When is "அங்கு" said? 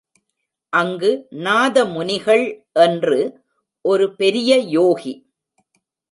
0.69-1.27